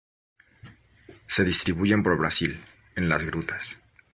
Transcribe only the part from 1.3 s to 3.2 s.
distribuyen por Brasil, en